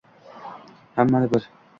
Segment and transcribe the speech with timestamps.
[0.95, 1.49] Hammani bir